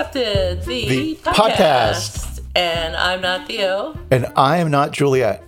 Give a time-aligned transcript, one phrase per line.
[0.00, 2.40] Accepted, the, The podcast.
[2.54, 3.98] And I'm not Theo.
[4.10, 5.42] And I am not Juliet.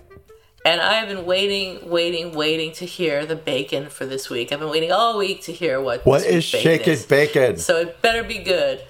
[0.65, 4.51] And I have been waiting, waiting, waiting to hear the bacon for this week.
[4.51, 7.05] I've been waiting all week to hear what What this is shaken is.
[7.05, 7.57] bacon?
[7.57, 8.81] So it better be good.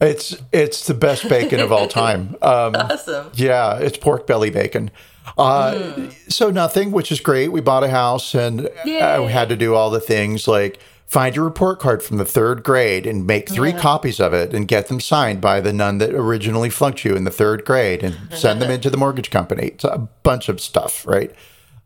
[0.00, 2.34] It's it's the best bacon of all time.
[2.42, 3.30] Um, Awesome.
[3.34, 4.90] yeah, it's pork belly bacon.
[5.38, 7.52] Uh, So nothing, which is great.
[7.52, 9.20] We bought a house and uh, Yay.
[9.24, 12.62] we had to do all the things like find your report card from the third
[12.62, 16.14] grade and make three copies of it and get them signed by the nun that
[16.14, 19.68] originally flunked you in the third grade and send them into the mortgage company.
[19.68, 21.32] It's a bunch of stuff, right?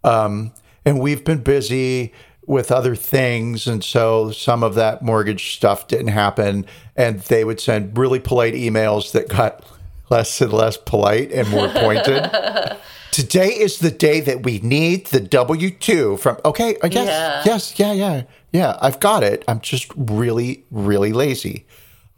[0.05, 0.53] Um,
[0.85, 2.13] and we've been busy
[2.47, 3.67] with other things.
[3.67, 6.65] And so some of that mortgage stuff didn't happen.
[6.97, 9.63] And they would send really polite emails that got
[10.11, 12.31] less and less polite and more pointed.
[13.11, 17.43] Today is the day that we need the W 2 from, okay, uh, yes, Yeah.
[17.53, 19.45] yes, yeah, yeah, yeah, I've got it.
[19.49, 21.67] I'm just really, really lazy.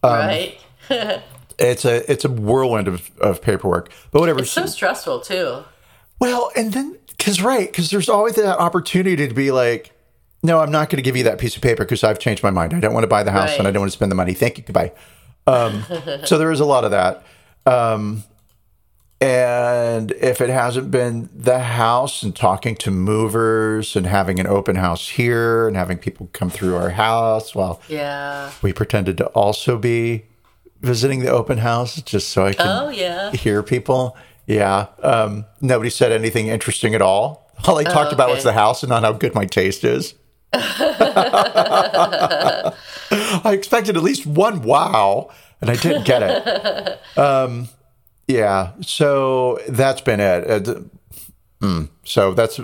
[0.02, 0.58] Um, right?
[1.62, 4.40] It's a it's a whirlwind of, of paperwork, but whatever.
[4.40, 5.62] It's so stressful too.
[6.18, 9.92] Well, and then because right, because there's always that opportunity to be like,
[10.42, 12.48] no, I'm not going to give you that piece of paper because I've changed my
[12.48, 12.72] mind.
[12.72, 14.32] I don't want to buy the house and I don't want to spend the money.
[14.32, 14.92] Thank you, goodbye.
[15.46, 15.84] Um,
[16.24, 17.24] so there is a lot of that.
[17.66, 18.24] Um,
[19.20, 24.76] and if it hasn't been the house and talking to movers and having an open
[24.76, 28.50] house here and having people come through our house, well, Yeah.
[28.62, 30.24] we pretended to also be
[30.80, 33.30] visiting the open house just so I can Oh yeah.
[33.32, 34.16] hear people.
[34.46, 34.86] Yeah.
[35.02, 37.46] Um, nobody said anything interesting at all.
[37.66, 40.14] All I talked about was the house and not how good my taste is.
[40.52, 42.72] I
[43.52, 47.18] expected at least one wow, and I didn't get it.
[47.18, 47.68] Um,
[48.30, 48.72] yeah.
[48.80, 50.68] So that's been it.
[50.68, 50.80] Uh,
[51.60, 52.60] mm, so that's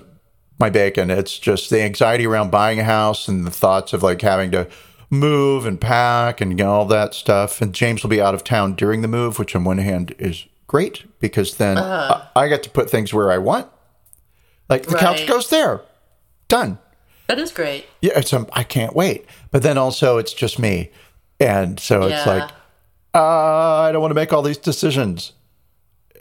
[0.59, 1.11] my bacon.
[1.11, 4.69] It's just the anxiety around buying a house and the thoughts of like having to
[5.11, 7.61] move and pack and you know, all that stuff.
[7.61, 10.47] And James will be out of town during the move, which on one hand is
[10.67, 13.69] great because then I, I get to put things where I want.
[14.69, 15.83] Like the couch goes there,
[16.49, 16.79] done.
[17.29, 17.87] That is great.
[18.01, 19.27] Yeah, it's um, I can't wait.
[19.53, 20.91] But then also it's just me,
[21.39, 22.51] and so it's like
[23.15, 25.33] uh, I don't want to make all these decisions.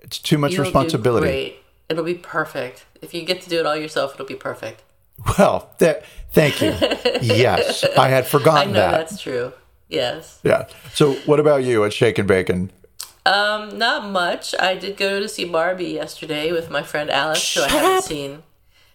[0.06, 1.26] It's too much You'll responsibility.
[1.28, 1.56] great.
[1.90, 2.86] It'll be perfect.
[3.02, 4.82] If you get to do it all yourself, it'll be perfect.
[5.38, 6.70] Well, th- thank you.
[7.22, 8.92] yes, I had forgotten I know that.
[9.10, 9.52] that's true.
[9.90, 10.40] Yes.
[10.44, 10.68] Yeah.
[10.94, 12.72] So, what about you at Shake and Bacon?
[13.26, 14.54] Um, not much.
[14.60, 17.98] I did go to see Barbie yesterday with my friend Alex, who I Shut haven't
[17.98, 18.04] up.
[18.04, 18.44] seen.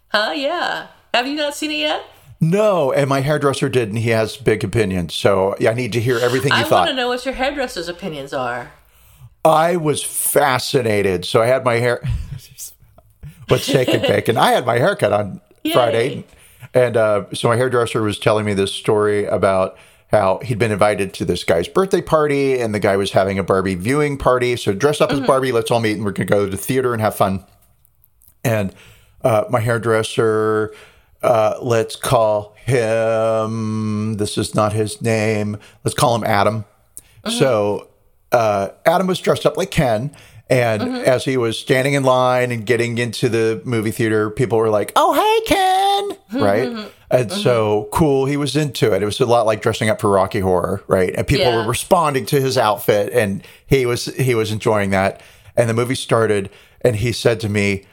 [0.08, 0.32] Huh?
[0.34, 0.86] Yeah.
[1.12, 2.02] Have you not seen it yet?
[2.40, 5.14] No, and my hairdresser did, and he has big opinions.
[5.14, 6.66] So I need to hear everything you thought.
[6.66, 6.78] I thought.
[6.86, 8.72] want to know what your hairdresser's opinions are.
[9.44, 11.24] I was fascinated.
[11.24, 12.02] So I had my hair.
[13.48, 14.36] What's Shake and Bacon?
[14.36, 15.72] I had my haircut on Yay.
[15.72, 16.24] Friday,
[16.72, 19.76] and uh, so my hairdresser was telling me this story about
[20.10, 23.42] how he'd been invited to this guy's birthday party, and the guy was having a
[23.42, 24.56] Barbie viewing party.
[24.56, 26.56] So dress up as Barbie, let's all meet, and we're going to go to the
[26.56, 27.44] theater and have fun.
[28.44, 28.72] And
[29.22, 30.72] uh, my hairdresser,
[31.22, 34.14] uh, let's call him.
[34.14, 35.58] This is not his name.
[35.84, 36.64] Let's call him Adam.
[37.28, 37.89] So
[38.32, 40.14] uh, Adam was dressed up like Ken.
[40.48, 40.96] And mm-hmm.
[41.06, 44.90] as he was standing in line and getting into the movie theater, people were like,
[44.96, 46.42] "Oh, hey, Ken!" Mm-hmm.
[46.44, 46.68] right?
[46.68, 46.88] Mm-hmm.
[47.12, 49.00] And so cool, he was into it.
[49.00, 51.14] It was a lot like dressing up for Rocky Horror, right?
[51.14, 51.56] And people Yeah.
[51.56, 55.20] were responding to his outfit, and he was he was enjoying that.
[55.56, 56.50] And the movie started,
[56.80, 57.84] and he said to me,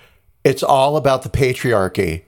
[0.44, 2.24] "It's all about the patriarchy."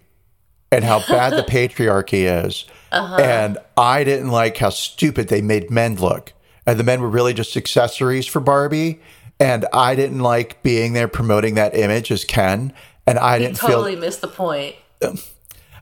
[0.72, 2.66] and how bad the patriarchy is.
[2.92, 3.16] Uh-huh.
[3.16, 6.34] And I didn't like how stupid they made men look.
[6.70, 9.00] And the men were really just accessories for Barbie.
[9.40, 12.74] And I didn't like being there promoting that image as Ken.
[13.08, 14.76] And I didn't Totally feel missed the point.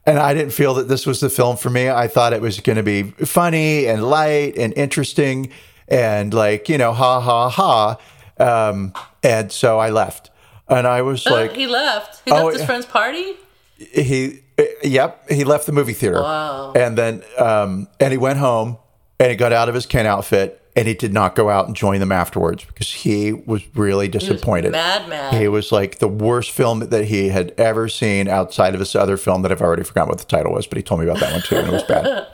[0.06, 1.90] and I didn't feel that this was the film for me.
[1.90, 5.50] I thought it was going to be funny and light and interesting
[5.90, 7.98] and like, you know, ha ha ha.
[8.40, 8.94] Um,
[9.24, 10.30] and so I left.
[10.70, 12.22] And I was like, he left.
[12.24, 13.34] He Oh, left his friend's party.
[13.78, 14.40] he
[14.84, 16.74] yep he left the movie theater Wow.
[16.76, 18.78] and then um and he went home
[19.20, 21.76] and he got out of his ken outfit and he did not go out and
[21.76, 24.72] join them afterwards because he was really disappointed.
[24.74, 25.34] mad, mad.
[25.34, 29.18] It was like the worst film that he had ever seen outside of this other
[29.18, 31.32] film that I've already forgotten what the title was, but he told me about that
[31.32, 32.28] one too, and it was bad.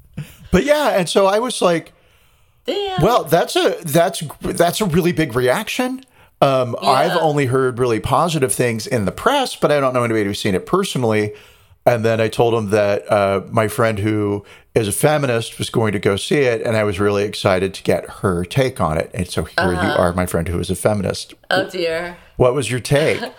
[0.50, 1.92] but yeah, and so I was like,
[2.66, 3.00] Damn.
[3.00, 6.04] well, that's a that's that's a really big reaction.
[6.40, 10.24] Um, I've only heard really positive things in the press, but I don't know anybody
[10.24, 11.32] who's seen it personally.
[11.86, 14.44] And then I told him that uh, my friend who
[14.74, 17.82] is a feminist was going to go see it, and I was really excited to
[17.82, 19.10] get her take on it.
[19.12, 21.34] And so here you are, my friend who is a feminist.
[21.50, 22.16] oh dear.
[22.36, 23.20] What was your take?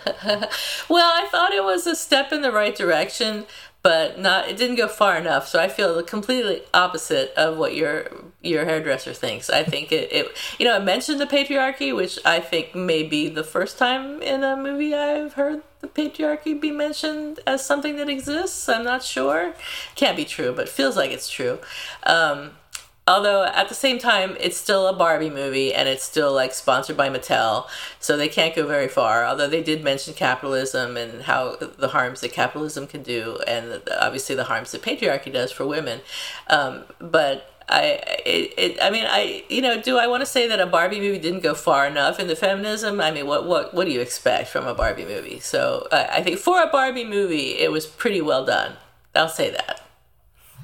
[0.88, 3.44] Well, I thought it was a step in the right direction,
[3.86, 4.48] but not.
[4.48, 5.46] It didn't go far enough.
[5.46, 8.08] So I feel the completely opposite of what your
[8.42, 9.48] your hairdresser thinks.
[9.48, 10.26] I think it, it
[10.58, 14.42] you know, it mentioned the patriarchy, which I think may be the first time in
[14.42, 18.68] a movie I've heard the patriarchy be mentioned as something that exists.
[18.68, 19.54] I'm not sure.
[19.94, 21.60] Can't be true, but feels like it's true.
[22.02, 22.56] Um,
[23.08, 26.96] Although at the same time, it's still a Barbie movie and it's still like sponsored
[26.96, 27.68] by Mattel,
[28.00, 29.24] so they can't go very far.
[29.24, 34.34] Although they did mention capitalism and how the harms that capitalism can do, and obviously
[34.34, 36.00] the harms that patriarchy does for women.
[36.48, 40.48] Um, but I, it, it, I mean, I, you know, do I want to say
[40.48, 43.00] that a Barbie movie didn't go far enough into feminism?
[43.00, 45.38] I mean, what, what, what do you expect from a Barbie movie?
[45.38, 48.72] So I I think for a Barbie movie, it was pretty well done.
[49.14, 49.85] I'll say that.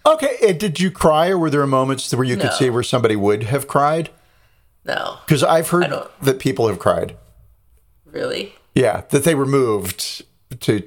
[0.05, 3.15] Okay, and did you cry, or were there moments where you could see where somebody
[3.17, 4.11] would have cried?
[4.85, 7.17] No, Because I've heard that people have cried.
[8.07, 8.55] really.
[8.75, 10.25] Yeah, that they were moved
[10.61, 10.83] to.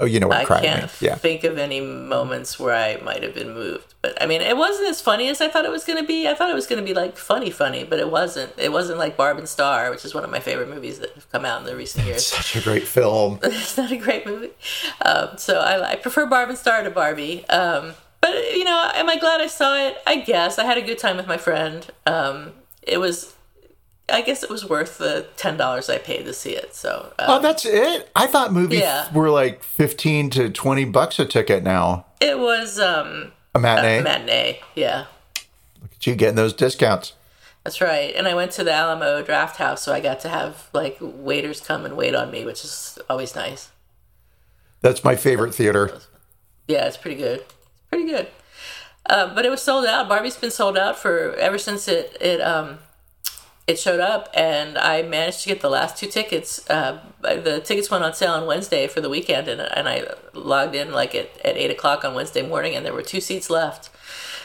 [0.00, 0.90] Oh, you know what I can't.
[1.00, 1.14] Yeah.
[1.14, 3.94] think of any moments where I might have been moved.
[4.02, 6.26] But I mean, it wasn't as funny as I thought it was going to be.
[6.26, 8.52] I thought it was going to be like funny, funny, but it wasn't.
[8.56, 11.30] It wasn't like Barb and Star, which is one of my favorite movies that have
[11.30, 12.26] come out in the recent years.
[12.26, 13.38] Such a great film.
[13.42, 14.50] it's not a great movie.
[15.04, 17.46] Um, so I, I prefer Barb and Star to Barbie.
[17.48, 17.94] Um,
[18.26, 19.96] but you know, am I glad I saw it?
[20.06, 21.86] I guess I had a good time with my friend.
[22.06, 23.34] Um, it was.
[24.06, 26.74] I guess it was worth the ten dollars I paid to see it.
[26.74, 28.10] So um, Oh, that's it.
[28.14, 29.10] I thought movies Yeah.
[29.14, 32.04] were like fifteen to twenty bucks a ticket now.
[32.20, 33.98] it was um, A matinee.
[33.98, 34.60] a matinee.
[34.74, 35.06] Yeah.
[35.80, 37.14] Look at you getting those discounts?
[37.64, 38.14] That's right.
[38.14, 41.86] And I went to the Alamo Drafthouse, so I got to have like waiters come
[41.86, 43.70] and wait on me, which is always nice.
[44.82, 45.98] That's my favorite theater.
[46.68, 47.42] Yeah, it's pretty good.
[47.94, 48.26] Pretty good.
[49.06, 50.08] Uh, but it was sold out.
[50.08, 52.78] Barbie's been sold out for ever since it it um
[53.66, 56.68] it showed up, and I managed to get the last two tickets.
[56.68, 60.74] Uh, the tickets went on sale on Wednesday for the weekend, and, and I logged
[60.74, 63.90] in like at, at eight o'clock on Wednesday morning, and there were two seats left.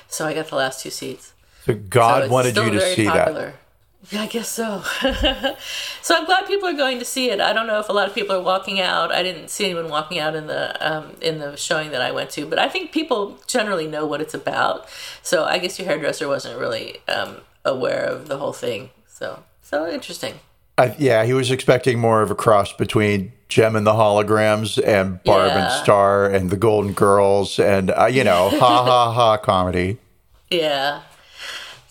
[0.07, 1.33] So I got the last two seats.
[1.65, 3.55] So So God it's wanted you to see that.
[4.11, 4.81] Yeah, I guess so.
[6.01, 7.41] so I'm glad people are going to see it.
[7.41, 9.11] I don't know if a lot of people are walking out.
[9.11, 12.29] I didn't see anyone walking out in the um, in the showing that I went
[12.31, 14.87] to, but I think people generally know what it's about.
[15.21, 18.89] So I guess your hairdresser wasn't really um, aware of the whole thing.
[19.07, 20.35] So so interesting.
[20.77, 25.21] I, yeah, he was expecting more of a cross between Jem and the Holograms and
[25.25, 29.97] Barb and Star and the Golden Girls and uh, you know ha ha ha comedy.
[30.51, 31.03] Yeah.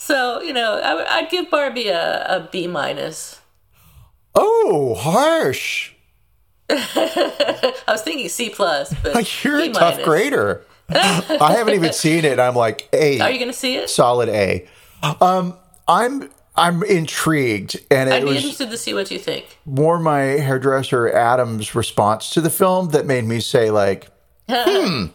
[0.08, 3.42] So you know, I, would- I'd give Barbie a, a B minus.
[4.34, 5.92] Oh, harsh!
[6.70, 10.64] I was thinking C plus, but You're B a tough grader.
[10.88, 12.40] I haven't even seen it.
[12.40, 13.20] I'm like A.
[13.20, 13.90] Are you going to see it?
[13.90, 14.66] solid A.
[15.20, 19.58] Um, I'm I'm intrigued, and it I'd be interested to see what you think.
[19.66, 24.08] more my hairdresser Adam's response to the film that made me say like
[24.48, 25.08] Hmm,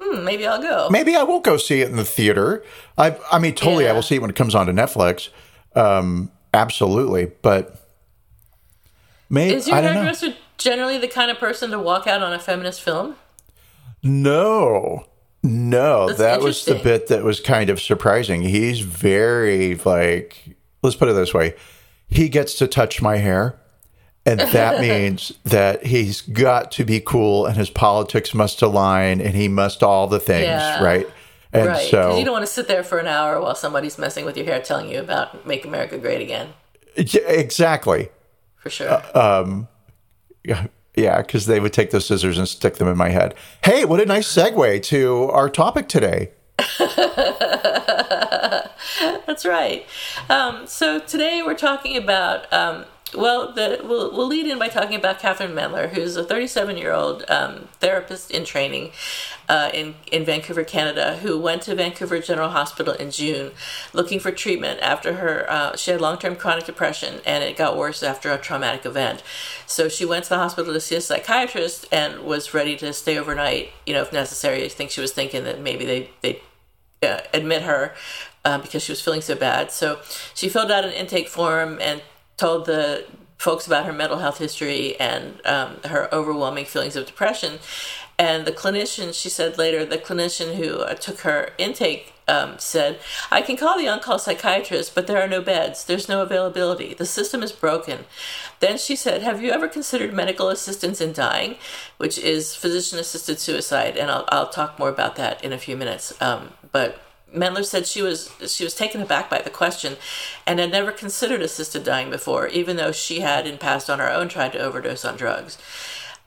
[0.00, 0.88] maybe I'll go.
[0.90, 2.64] maybe I will go see it in the theater.
[2.98, 5.28] I I mean totally I will see it when it comes onto Netflix.
[5.74, 7.88] Um, absolutely, but
[9.28, 12.80] maybe Is your hairdresser generally the kind of person to walk out on a feminist
[12.82, 13.16] film?
[14.02, 15.06] No.
[15.46, 18.40] No, That's that was the bit that was kind of surprising.
[18.40, 21.54] He's very like let's put it this way.
[22.08, 23.58] He gets to touch my hair.
[24.26, 29.34] And that means that he's got to be cool and his politics must align and
[29.34, 30.82] he must all the things, Yeah.
[30.82, 31.06] right?
[31.52, 31.88] And right.
[31.90, 34.44] so you don't want to sit there for an hour while somebody's messing with your
[34.46, 36.48] hair telling you about Make America Great Again.
[36.96, 38.08] Yeah, exactly.
[38.56, 39.02] For sure.
[40.44, 40.66] Yeah,
[40.96, 43.34] Yeah, because they would take those scissors and stick them in my head.
[43.64, 46.30] Hey, what a nice segue to our topic today.
[49.26, 49.84] That's right.
[50.28, 52.52] Um, so today we're talking about.
[52.52, 52.84] Um,
[53.16, 56.92] well, the, we'll, we'll lead in by talking about Kathrin Mentler, who's a 37 year
[56.92, 58.92] old um, therapist in training
[59.48, 63.52] uh, in, in Vancouver, Canada, who went to Vancouver General Hospital in June
[63.92, 65.46] looking for treatment after her.
[65.48, 69.22] Uh, she had long term chronic depression and it got worse after a traumatic event.
[69.66, 73.18] So she went to the hospital to see a psychiatrist and was ready to stay
[73.18, 74.64] overnight, you know, if necessary.
[74.64, 76.40] I think she was thinking that maybe they, they
[77.02, 77.94] uh, admit her
[78.44, 79.70] uh, because she was feeling so bad.
[79.70, 80.00] So
[80.34, 82.02] she filled out an intake form and
[82.36, 83.06] told the
[83.38, 87.58] folks about her mental health history and um, her overwhelming feelings of depression.
[88.18, 93.00] And the clinician, she said later, the clinician who uh, took her intake um, said,
[93.30, 95.84] I can call the on call psychiatrist, but there are no beds.
[95.84, 96.94] There's no availability.
[96.94, 98.06] The system is broken.
[98.60, 101.56] Then she said, Have you ever considered medical assistance in dying,
[101.98, 103.96] which is physician assisted suicide?
[103.98, 106.14] And I'll, I'll talk more about that in a few minutes.
[106.22, 107.03] Um, but
[107.34, 109.96] Mentler said she was she was taken aback by the question
[110.46, 114.10] and had never considered assisted dying before, even though she had in past on her
[114.10, 115.58] own tried to overdose on drugs.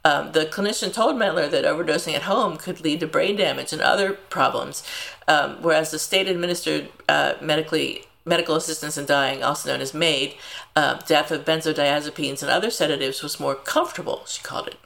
[0.06, 3.82] Um, the clinician told Mentler that overdosing at home could lead to brain damage and
[3.82, 4.84] other problems,
[5.28, 10.36] um, whereas the state administered uh, medically medical assistance in dying, also known as MAID,
[10.76, 14.78] uh, death of benzodiazepines and other sedatives was more comfortable, she called it.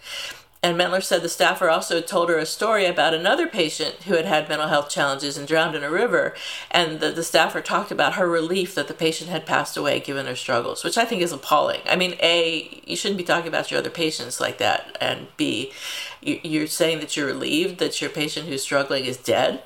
[0.63, 4.25] And Mentler said the staffer also told her a story about another patient who had
[4.25, 6.35] had mental health challenges and drowned in a river.
[6.69, 10.27] And the, the staffer talked about her relief that the patient had passed away given
[10.27, 11.81] her struggles, which I think is appalling.
[11.87, 14.95] I mean, A, you shouldn't be talking about your other patients like that.
[15.01, 15.73] And B,
[16.21, 19.63] you, you're saying that you're relieved that your patient who's struggling is dead.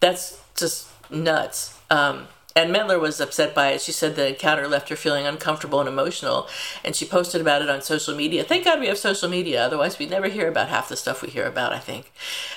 [0.00, 1.78] That's just nuts.
[1.90, 3.82] Um, and Mentler was upset by it.
[3.82, 6.48] She said the encounter left her feeling uncomfortable and emotional,
[6.82, 8.42] and she posted about it on social media.
[8.42, 11.28] Thank God we have social media, otherwise, we'd never hear about half the stuff we
[11.28, 12.10] hear about, I think.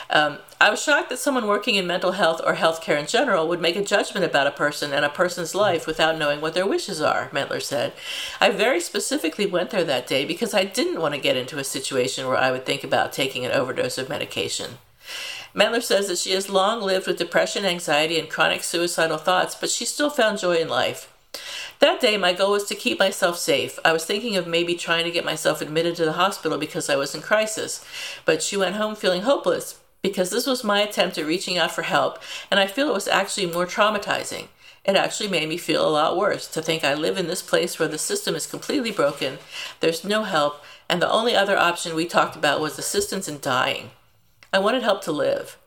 [0.10, 3.62] Um, I was shocked that someone working in mental health or healthcare in general would
[3.62, 7.02] make a judgment about a person and a person's life without knowing what their wishes
[7.02, 7.92] are, Mentler said.
[8.40, 11.64] I very specifically went there that day because I didn't want to get into a
[11.66, 14.78] situation where I would think about taking an overdose of medication.
[15.54, 19.70] Mentler says that she has long lived with depression, anxiety, and chronic suicidal thoughts, but
[19.70, 21.12] she still found joy in life.
[21.80, 23.80] That day, my goal was to keep myself safe.
[23.86, 26.98] I was thinking of maybe trying to get myself admitted to the hospital because I
[26.98, 27.86] was in crisis,
[28.26, 31.84] but she went home feeling hopeless because this was my attempt at reaching out for
[31.84, 32.20] help,
[32.52, 34.48] and I feel it was actually more traumatizing.
[34.86, 37.78] It actually made me feel a lot worse to think I live in this place
[37.78, 39.38] where the system is completely broken,
[39.82, 43.92] there's no help, and the only other option we talked about was assistance in dying.
[44.52, 45.58] I wanted help to live.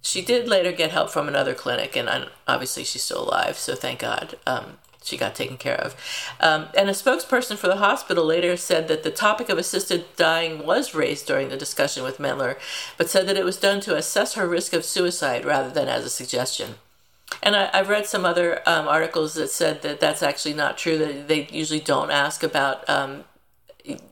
[0.00, 4.00] She did later get help from another clinic, and obviously she's still alive, so thank
[4.00, 5.96] God um, she got taken care of.
[6.40, 10.64] Um, and a spokesperson for the hospital later said that the topic of assisted dying
[10.64, 12.58] was raised during the discussion with Mentler,
[12.96, 16.04] but said that it was done to assess her risk of suicide rather than as
[16.04, 16.76] a suggestion.
[17.42, 20.96] And I, have read some other um, articles that said that that's actually not true.
[20.98, 23.24] That they usually don't ask about um,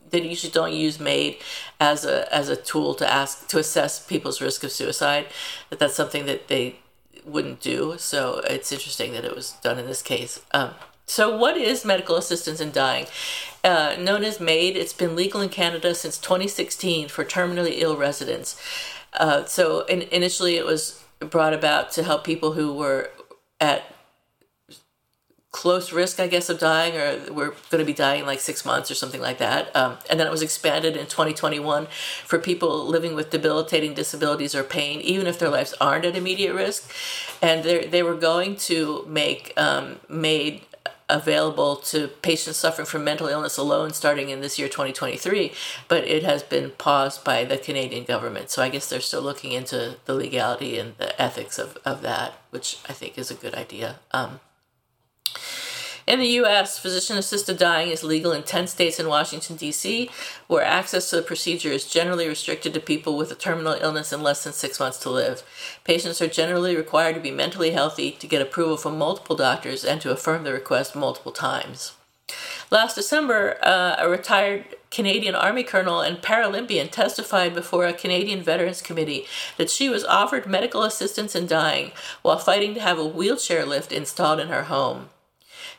[0.09, 1.37] they usually don't use MAID
[1.79, 5.27] as a as a tool to ask to assess people's risk of suicide.
[5.69, 6.77] That that's something that they
[7.25, 7.95] wouldn't do.
[7.97, 10.41] So it's interesting that it was done in this case.
[10.51, 10.71] Um,
[11.05, 13.05] so what is medical assistance in dying?
[13.63, 18.61] Uh, known as MAID, it's been legal in Canada since 2016 for terminally ill residents.
[19.13, 23.09] Uh, so in, initially, it was brought about to help people who were
[23.59, 23.83] at
[25.57, 28.63] close risk, I guess, of dying, or we're going to be dying in like six
[28.63, 29.75] months or something like that.
[29.75, 31.87] Um, and then it was expanded in 2021
[32.23, 36.53] for people living with debilitating disabilities or pain, even if their lives aren't at immediate
[36.53, 36.91] risk.
[37.41, 40.61] And they were going to make um, MAID
[41.09, 45.53] available to patients suffering from mental illness alone starting in this year 2023
[45.87, 49.53] but it has been paused by the canadian government so i guess they're still looking
[49.53, 53.55] into the legality and the ethics of, of that which i think is a good
[53.55, 54.41] idea um,
[56.07, 60.09] in the U.S., physician assisted dying is legal in 10 states and Washington, D.C.,
[60.47, 64.23] where access to the procedure is generally restricted to people with a terminal illness and
[64.23, 65.43] less than six months to live.
[65.83, 69.99] Patients are generally required to be mentally healthy to get approval from multiple doctors and
[69.99, 71.91] to affirm the request multiple times.
[72.71, 78.81] Last December, uh, a retired Canadian Army colonel and Paralympian testified before a Canadian Veterans
[78.81, 79.25] Committee
[79.57, 83.91] that she was offered medical assistance in dying while fighting to have a wheelchair lift
[83.91, 85.09] installed in her home.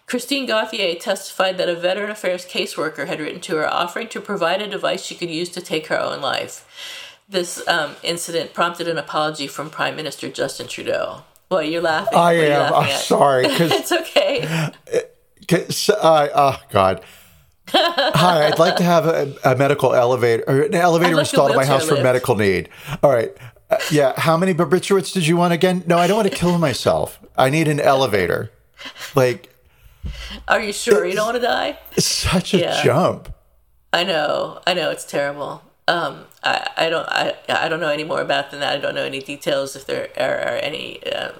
[0.09, 4.63] Christine Gauthier testified that a Veteran Affairs caseworker had written to her offering to provide
[4.63, 6.65] a device she could use to take her own life.
[7.29, 11.25] This um, incident prompted an apology from Prime Minister Justin Trudeau.
[11.51, 12.19] Well, you're laughing.
[12.19, 12.73] I am.
[12.73, 13.01] I'm at?
[13.01, 13.45] sorry.
[13.49, 14.45] it's okay.
[14.45, 17.03] Uh, oh, God.
[17.69, 21.57] Hi, I'd like to have a, a medical elevator or an elevator like installed in
[21.57, 21.99] my house lift.
[21.99, 22.71] for medical need.
[23.03, 23.31] All right.
[23.71, 24.19] Uh, yeah.
[24.19, 25.85] How many barbiturates did you want again?
[25.87, 27.21] No, I don't want to kill myself.
[27.37, 28.51] I need an elevator.
[29.15, 29.55] Like,
[30.47, 31.79] are you sure you don't want to die?
[31.93, 32.83] It's such a yeah.
[32.83, 33.35] jump.
[33.93, 34.61] I know.
[34.67, 34.91] I know.
[34.91, 35.63] It's terrible.
[35.87, 38.75] Um, I, I don't I, I don't know any more about than that.
[38.75, 41.01] I don't know any details if there are, are any.
[41.05, 41.33] Uh,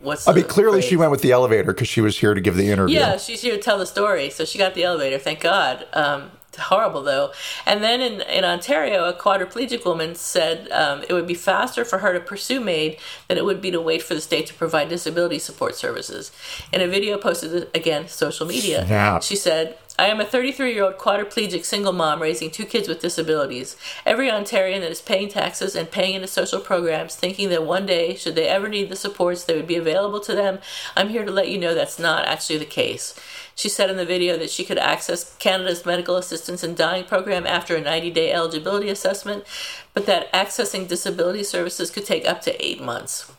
[0.00, 0.88] what's I mean, clearly phrase?
[0.90, 2.98] she went with the elevator because she was here to give the interview.
[2.98, 5.18] Yeah, she's here to tell the story, so she got the elevator.
[5.18, 5.86] Thank God.
[5.92, 7.32] Um, horrible though.
[7.66, 11.98] And then in, in Ontario, a quadriplegic woman said um, it would be faster for
[11.98, 14.88] her to pursue MAID than it would be to wait for the state to provide
[14.88, 16.32] disability support services.
[16.72, 19.22] In a video posted again social media, Snap.
[19.22, 23.00] she said, I am a 33 year old quadriplegic single mom raising two kids with
[23.00, 23.76] disabilities.
[24.06, 28.14] Every Ontarian that is paying taxes and paying into social programs, thinking that one day,
[28.14, 30.60] should they ever need the supports, they would be available to them,
[30.96, 33.14] I'm here to let you know that's not actually the case.
[33.54, 37.46] She said in the video that she could access Canada's Medical Assistance in Dying program
[37.46, 39.44] after a 90 day eligibility assessment,
[39.92, 43.30] but that accessing disability services could take up to eight months.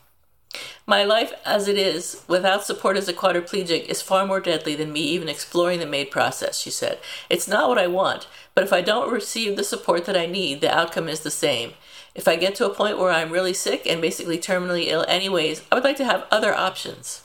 [0.85, 4.91] My life as it is, without support as a quadriplegic, is far more deadly than
[4.91, 6.99] me even exploring the MAID process, she said.
[7.29, 10.61] It's not what I want, but if I don't receive the support that I need,
[10.61, 11.73] the outcome is the same.
[12.15, 15.63] If I get to a point where I'm really sick and basically terminally ill anyways,
[15.71, 17.23] I would like to have other options.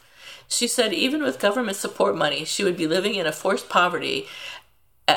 [0.48, 4.26] She said even with government support money, she would be living in a forced poverty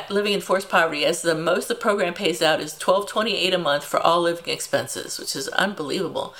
[0.09, 3.83] living in forced poverty as the most the program pays out is 1228 a month
[3.83, 6.33] for all living expenses which is unbelievable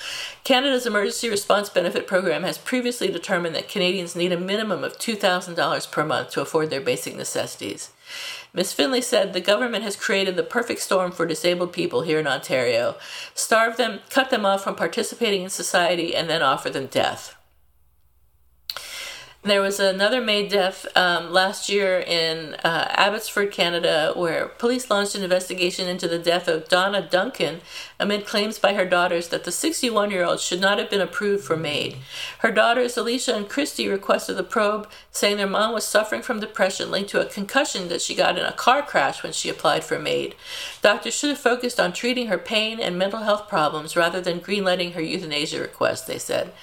[0.44, 5.92] canada's emergency response benefit program has previously determined that canadians need a minimum of $2000
[5.92, 7.92] per month to afford their basic necessities
[8.54, 8.74] Ms.
[8.74, 12.98] Finley said the government has created the perfect storm for disabled people here in Ontario.
[13.34, 17.38] Starve them, cut them off from participating in society, and then offer them death.
[19.44, 25.16] There was another MAID death um, last year in uh, Abbotsford, Canada, where police launched
[25.16, 27.62] an investigation into the death of Donna Duncan
[28.00, 31.44] amid claims by her daughters that the 61 year old should not have been approved
[31.44, 31.96] for MAID.
[32.40, 36.92] Her daughters, Alicia and Christy, requested the probe, saying their mom was suffering from depression
[36.92, 39.98] linked to a concussion that she got in a car crash when she applied for
[39.98, 40.36] MAID.
[40.84, 44.94] Doctors should have focused on treating her pain and mental health problems rather than greenlighting
[44.94, 46.54] her euthanasia request, they said.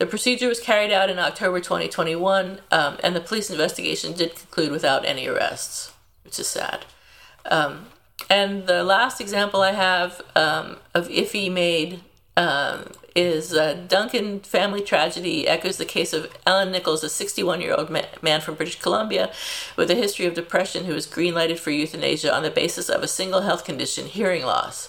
[0.00, 4.72] The procedure was carried out in October 2021, um, and the police investigation did conclude
[4.72, 5.92] without any arrests,
[6.24, 6.86] which is sad.
[7.44, 7.84] Um,
[8.30, 12.00] and the last example I have um, of iffy MAID
[12.34, 17.74] um, is a Duncan family tragedy echoes the case of Alan Nichols, a 61 year
[17.74, 19.30] old man from British Columbia
[19.76, 23.08] with a history of depression who was greenlighted for euthanasia on the basis of a
[23.08, 24.88] single health condition, hearing loss.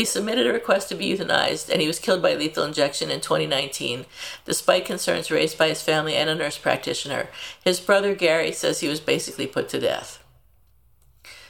[0.00, 3.20] He submitted a request to be euthanized, and he was killed by lethal injection in
[3.20, 4.06] 2019,
[4.46, 7.28] despite concerns raised by his family and a nurse practitioner.
[7.62, 10.24] His brother Gary says he was basically put to death.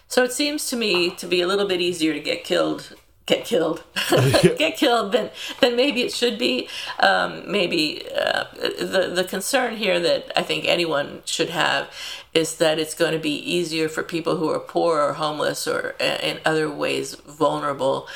[0.09, 2.97] So it seems to me to be a little bit easier to get killed
[3.31, 3.85] get killed
[4.59, 10.01] get killed then then maybe it should be um, maybe uh, the the concern here
[10.01, 11.89] that I think anyone should have
[12.35, 15.97] is that it's going to be easier for people who are poor or homeless or
[16.01, 18.09] in other ways vulnerable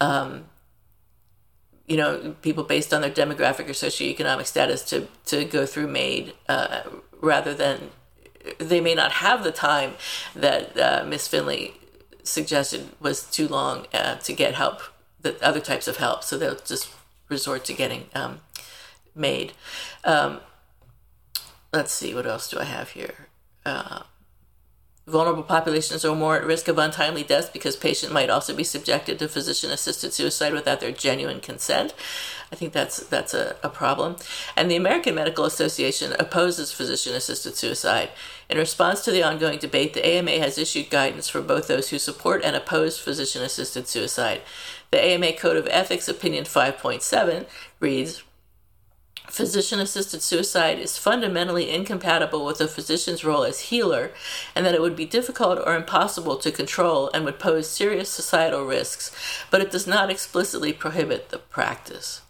[0.00, 0.44] um,
[1.86, 6.32] you know people based on their demographic or socioeconomic status to to go through MAID
[6.48, 6.82] uh,
[7.20, 7.90] rather than
[8.58, 9.94] they may not have the time
[10.34, 11.74] that uh, Miss Finlay
[12.22, 14.82] suggested was too long uh, to get help,
[15.20, 16.24] the other types of help.
[16.24, 16.90] So they'll just
[17.28, 18.40] resort to getting um,
[19.14, 19.52] MAID.
[20.04, 20.40] Um,
[21.72, 23.28] let's see, what else do I have here?
[23.64, 24.02] Uh,
[25.10, 29.18] vulnerable populations are more at risk of untimely death because patient might also be subjected
[29.18, 31.92] to physician-assisted suicide without their genuine consent.
[32.52, 34.16] I think that's that's a, a problem.
[34.56, 38.10] And the American Medical Association opposes physician-assisted suicide.
[38.48, 41.98] In response to the ongoing debate, the AMA has issued guidance for both those who
[41.98, 44.42] support and oppose physician-assisted suicide.
[44.90, 47.46] The AMA Code of Ethics Opinion 5.7
[47.78, 48.22] reads
[49.30, 54.12] physician assisted suicide is fundamentally incompatible with a physician's role as healer,
[54.54, 58.64] and that it would be difficult or impossible to control and would pose serious societal
[58.64, 59.10] risks,
[59.50, 62.22] but it does not explicitly prohibit the practice.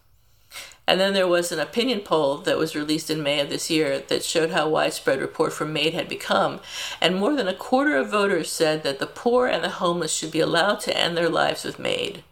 [0.86, 4.00] And then there was an opinion poll that was released in May of this year
[4.08, 6.60] that showed how widespread report from MAID had become.
[7.00, 10.32] And more than a quarter of voters said that the poor and the homeless should
[10.32, 12.24] be allowed to end their lives with MAID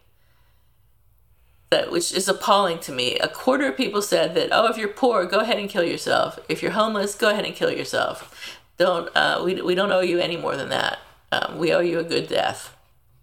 [1.71, 3.19] that which is appalling to me.
[3.19, 6.39] A quarter of people said that, oh, if you're poor, go ahead and kill yourself.
[6.49, 8.59] If you're homeless, go ahead and kill yourself.
[8.79, 9.61] Don't uh, we?
[9.61, 10.99] We don't owe you any more than that.
[11.33, 12.75] Um, we owe you a good death,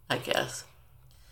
[0.09, 0.65] I guess.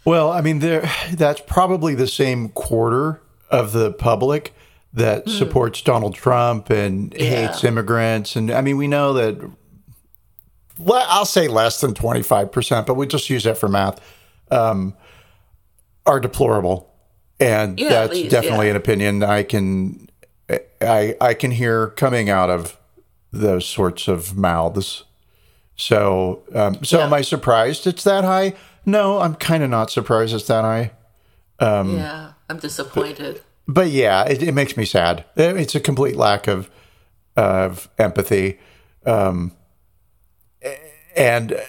[0.06, 4.54] Well, I mean, there that's probably the same quarter of the public
[4.93, 5.38] that mm.
[5.38, 7.47] supports Donald Trump and yeah.
[7.47, 9.52] hates immigrants, and I mean, we know that.
[10.80, 13.99] Well, I'll say less than twenty five percent, but we just use that for math.
[14.49, 14.95] Um,
[16.06, 16.92] are deplorable
[17.39, 18.72] and yeah, that's least, definitely yeah.
[18.72, 20.10] an opinion I can
[20.82, 22.78] I I can hear coming out of
[23.32, 25.04] those sorts of mouths.
[25.76, 27.06] So um, so yeah.
[27.06, 28.54] am I surprised it's that high?
[28.86, 30.91] No, I'm kind of not surprised it's that high.
[31.60, 33.41] Um, yeah, I'm disappointed.
[33.65, 35.24] But, but yeah, it, it, makes me sad.
[35.36, 36.69] It's a complete lack of
[37.36, 38.60] of empathy,
[39.06, 39.54] um,
[41.15, 41.60] and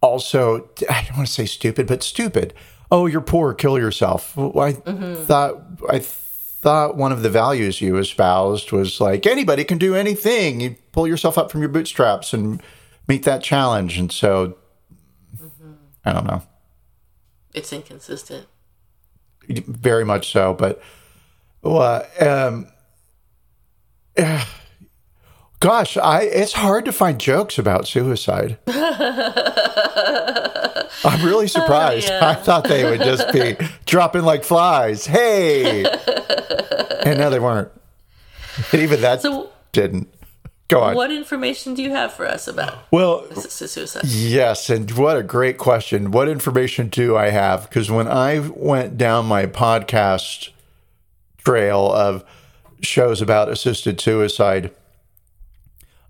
[0.00, 2.54] also, I don't want to say stupid, but stupid.
[2.90, 4.36] Oh, you're poor, kill yourself.
[4.36, 9.78] Well, I thought I thought one of the values you espoused was like anybody can
[9.78, 10.60] do anything.
[10.60, 12.62] You pull yourself up from your bootstraps and
[13.08, 13.98] meet that challenge.
[13.98, 14.56] And so,
[16.04, 16.42] I don't know.
[17.54, 18.46] It's inconsistent.
[19.48, 20.54] very much so.
[20.54, 20.82] But
[21.62, 22.68] well, um,
[25.60, 28.58] gosh, I it's hard to find jokes about suicide.
[31.04, 32.08] I'm really oh, surprised.
[32.08, 32.28] yeah.
[32.28, 35.06] I thought they would just be dropping like flies.
[35.06, 35.84] Hey,
[37.04, 37.70] and no, they weren't.
[38.72, 40.08] And even that So, didn't.
[40.68, 40.96] Go on.
[40.96, 44.04] what information do you have for us about Well, assisted suicide?
[44.06, 46.10] Yes, and what a great question.
[46.10, 47.68] What information do I have?
[47.68, 50.48] Because when I went down my podcast
[51.38, 52.24] trail of
[52.82, 54.72] shows about assisted suicide,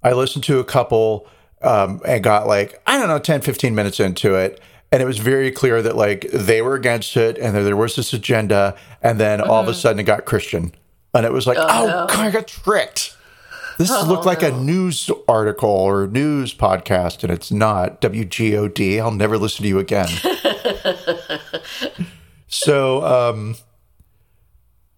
[0.07, 1.27] I listened to a couple
[1.63, 4.61] um, and got like, I don't know, 10, 15 minutes into it.
[4.93, 8.13] And it was very clear that like they were against it and there was this
[8.13, 8.77] agenda.
[9.03, 10.73] And then all of a sudden it got Christian.
[11.13, 12.07] And it was like, oh, no.
[12.07, 13.17] God, I got tricked.
[13.79, 18.01] This looked like a news article or news podcast, and it's not.
[18.01, 19.01] WGOD.
[19.01, 20.09] I'll never listen to you again.
[22.49, 23.57] so, um,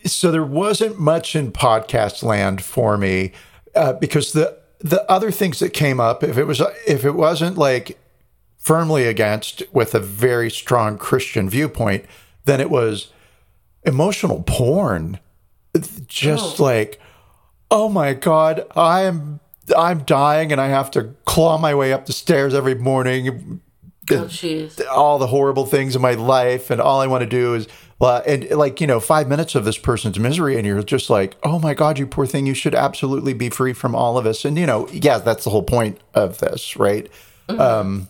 [0.05, 3.33] so there wasn't much in podcast land for me
[3.75, 7.57] uh, because the the other things that came up, if it was if it wasn't
[7.59, 7.99] like
[8.57, 12.05] firmly against with a very strong Christian viewpoint,
[12.45, 13.12] then it was
[13.85, 15.19] emotional porn.
[16.09, 16.64] Just oh.
[16.64, 17.01] like
[17.71, 19.41] oh my god i'm
[19.77, 23.61] i'm dying and i have to claw my way up the stairs every morning
[24.81, 27.68] Oh, all the horrible things in my life and all i want to do is
[28.01, 31.37] uh, and like you know five minutes of this person's misery and you're just like
[31.42, 34.44] oh my god you poor thing you should absolutely be free from all of us.
[34.44, 37.11] And you know yeah that's the whole point of this right?
[37.49, 38.09] Um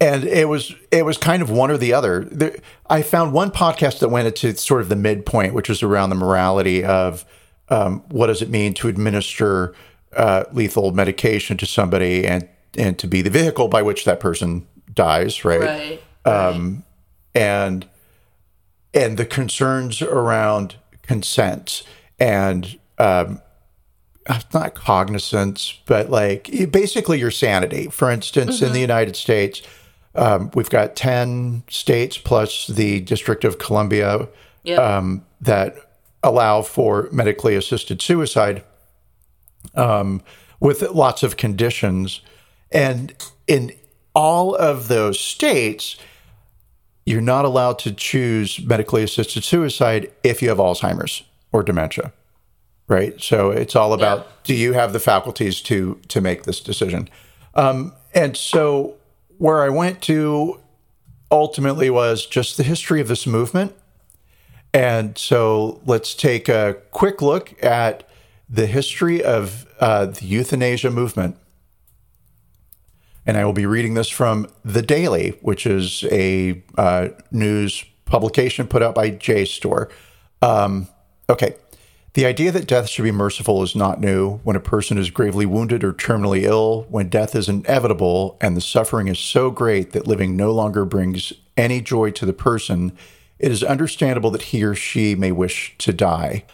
[0.00, 2.24] and it was it was kind of one or the other.
[2.24, 2.56] There,
[2.90, 6.16] I found one podcast that went into sort of the midpoint, which was around the
[6.16, 7.24] morality of
[7.68, 9.74] um, what does it mean to administer
[10.16, 14.66] uh, lethal medication to somebody and and to be the vehicle by which that person
[14.92, 15.60] dies, right?
[15.60, 16.02] Right.
[16.24, 16.84] um,
[17.34, 17.86] and
[18.94, 21.82] and the concerns around consent
[22.18, 23.40] and um,
[24.54, 27.88] not cognizance, but like basically your sanity.
[27.88, 29.62] For instance, in the United States,
[30.14, 34.28] um, we've got ten states plus the District of Columbia
[34.64, 34.78] Yep.
[34.78, 35.74] um, that
[36.22, 38.62] allow for medically assisted suicide
[39.74, 40.22] um,
[40.60, 42.20] with lots of conditions.
[42.72, 43.14] And
[43.46, 43.72] in
[44.14, 45.96] all of those states,
[47.04, 52.12] you're not allowed to choose medically assisted suicide if you have Alzheimer's or dementia.
[52.88, 53.20] Right.
[53.20, 54.24] So it's all about Yeah.
[54.44, 57.08] do you have the faculties to to make this decision?
[57.54, 58.94] Um, and so
[59.38, 60.60] where I went to
[61.30, 63.74] ultimately was just the history of this movement.
[64.74, 68.08] And so let's take a quick look at
[68.48, 71.36] the history of uh, the euthanasia movement.
[73.26, 78.66] And I will be reading this from The Daily, which is a uh, news publication
[78.66, 79.90] put out by JSTOR.
[80.40, 80.88] Um,
[81.30, 81.54] okay.
[82.14, 84.38] The idea that death should be merciful is not new.
[84.44, 88.60] When a person is gravely wounded or terminally ill, when death is inevitable and the
[88.60, 92.92] suffering is so great that living no longer brings any joy to the person,
[93.38, 96.44] it is understandable that he or she may wish to die.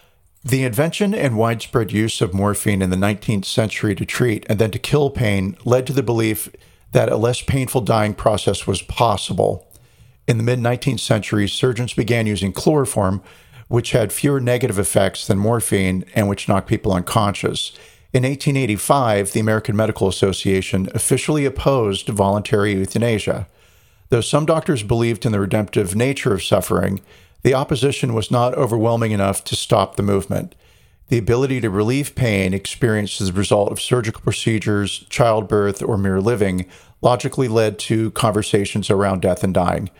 [0.48, 4.70] The invention and widespread use of morphine in the 19th century to treat and then
[4.70, 6.48] to kill pain led to the belief
[6.92, 9.70] that a less painful dying process was possible.
[10.26, 13.22] In the mid 19th century, surgeons began using chloroform,
[13.66, 17.72] which had fewer negative effects than morphine and which knocked people unconscious.
[18.14, 23.46] In 1885, the American Medical Association officially opposed voluntary euthanasia.
[24.08, 27.02] Though some doctors believed in the redemptive nature of suffering,
[27.42, 30.54] the opposition was not overwhelming enough to stop the movement.
[31.08, 36.20] The ability to relieve pain experienced as a result of surgical procedures, childbirth, or mere
[36.20, 36.66] living
[37.00, 39.90] logically led to conversations around death and dying.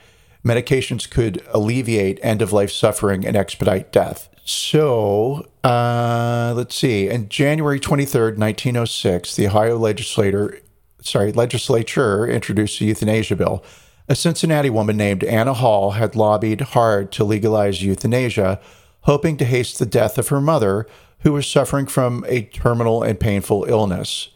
[0.44, 4.28] Medications could alleviate end of life suffering and expedite death.
[4.44, 7.08] So, uh, let's see.
[7.08, 10.60] In January 23rd, 1906, the Ohio legislator,
[11.02, 13.62] sorry, legislature introduced the euthanasia bill.
[14.08, 18.58] A Cincinnati woman named Anna Hall had lobbied hard to legalize euthanasia,
[19.02, 20.86] hoping to haste the death of her mother,
[21.20, 24.30] who was suffering from a terminal and painful illness.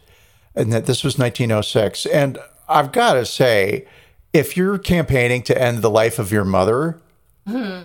[0.54, 2.04] And that this was 1906.
[2.06, 3.86] And I've got to say,
[4.34, 7.00] if you're campaigning to end the life of your mother,
[7.46, 7.82] hmm.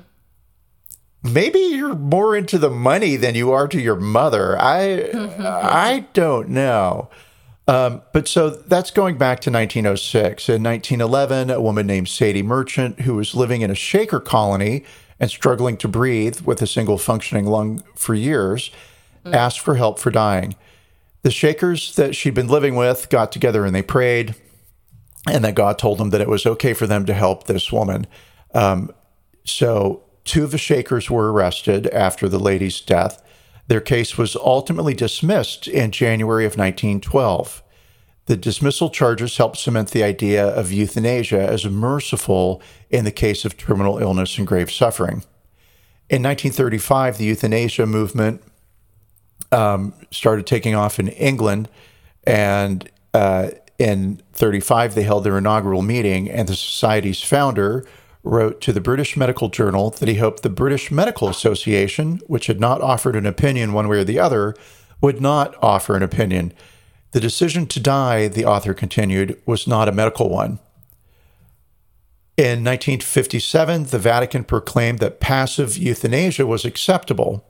[1.23, 4.59] maybe you're more into the money than you are to your mother.
[4.59, 7.09] I I don't know.
[7.67, 10.47] Um, but so that's going back to 1906.
[10.47, 14.85] In 1911, a woman named Sadie Merchant, who was living in a Shaker colony
[15.19, 18.71] and struggling to breathe with a single functioning lung for years,
[19.25, 19.33] mm.
[19.33, 20.55] asked for help for dying.
[21.23, 24.35] The Shakers that she'd been living with got together and they prayed,
[25.29, 28.07] and then God told them that it was okay for them to help this woman.
[28.53, 28.91] Um,
[29.43, 33.21] so, two of the Shakers were arrested after the lady's death.
[33.67, 37.63] Their case was ultimately dismissed in January of 1912.
[38.25, 43.57] The dismissal charges helped cement the idea of euthanasia as merciful in the case of
[43.57, 45.23] terminal illness and grave suffering.
[46.09, 48.41] In 1935, the euthanasia movement
[49.51, 51.69] um, started taking off in England,
[52.25, 57.85] and uh, in 35, they held their inaugural meeting, and the society's founder,
[58.27, 62.59] wrote to the British Medical Journal that he hoped the British Medical Association, which had
[62.59, 64.55] not offered an opinion one way or the other,
[65.01, 66.53] would not offer an opinion.
[67.11, 70.59] The decision to die, the author continued, was not a medical one.
[72.37, 77.43] In 1957, the Vatican proclaimed that passive euthanasia was acceptable.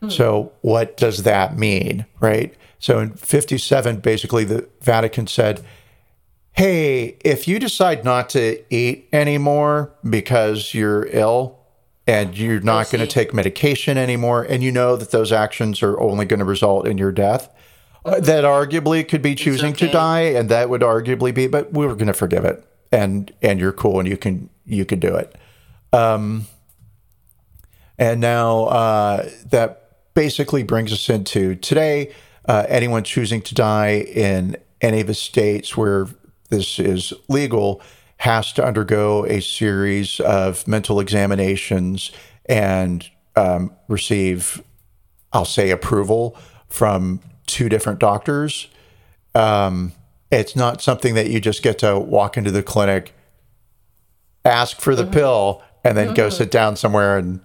[0.00, 0.10] Hmm.
[0.10, 2.54] So, what does that mean, right?
[2.78, 5.64] So, in 57, basically, the Vatican said,
[6.52, 11.58] hey, if you decide not to eat anymore because you're ill
[12.06, 15.98] and you're not going to take medication anymore, and you know that those actions are
[16.00, 17.48] only going to result in your death,
[18.04, 19.86] uh, that arguably could be choosing okay.
[19.86, 23.32] to die, and that would arguably be, but we are going to forgive it, and
[23.40, 25.36] and you're cool, and you can you can do it.
[25.92, 26.46] Um,
[27.98, 32.12] and now uh, that basically brings us into today.
[32.44, 36.08] Uh, anyone choosing to die in any of the states where
[36.52, 37.80] this is legal
[38.18, 42.12] has to undergo a series of mental examinations
[42.46, 44.62] and um, receive,
[45.32, 46.36] I'll say, approval
[46.68, 48.68] from two different doctors.
[49.34, 49.92] Um,
[50.30, 53.14] it's not something that you just get to walk into the clinic,
[54.44, 55.12] ask for the mm-hmm.
[55.12, 56.14] pill, and then mm-hmm.
[56.14, 57.40] go sit down somewhere and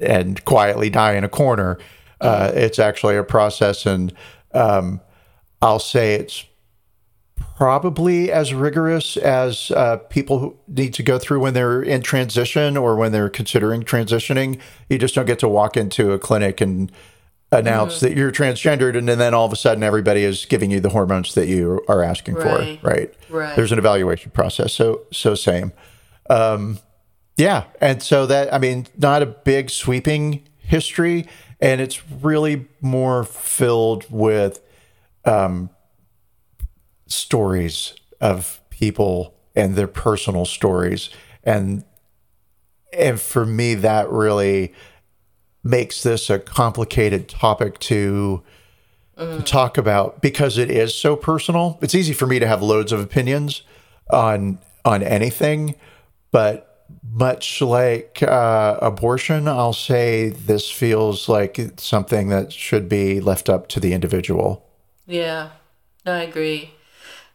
[0.00, 1.78] and quietly die in a corner.
[2.20, 2.58] Uh, mm-hmm.
[2.58, 4.12] it's actually a process, and
[4.52, 5.00] um,
[5.60, 6.44] I'll say it's
[7.56, 12.96] probably as rigorous as uh, people need to go through when they're in transition or
[12.96, 14.58] when they're considering transitioning.
[14.88, 16.90] You just don't get to walk into a clinic and
[17.52, 18.06] announce mm-hmm.
[18.06, 21.34] that you're transgendered, and then all of a sudden everybody is giving you the hormones
[21.34, 22.80] that you are asking right.
[22.80, 22.88] for.
[22.88, 23.14] Right.
[23.28, 23.56] Right.
[23.56, 24.72] There's an evaluation process.
[24.72, 25.72] So so same.
[26.28, 26.78] Um,
[27.36, 31.26] yeah, and so that I mean, not a big sweeping history,
[31.60, 34.60] and it's really more filled with.
[35.24, 35.70] Um,
[37.10, 41.10] stories of people and their personal stories
[41.44, 41.84] and
[42.92, 44.72] and for me that really
[45.62, 48.42] makes this a complicated topic to
[49.18, 49.36] mm.
[49.36, 52.92] to talk about because it is so personal it's easy for me to have loads
[52.92, 53.62] of opinions
[54.10, 55.74] on on anything
[56.30, 56.70] but
[57.02, 63.68] much like uh, abortion, I'll say this feels like something that should be left up
[63.68, 64.66] to the individual.
[65.06, 65.50] Yeah,
[66.06, 66.74] I agree.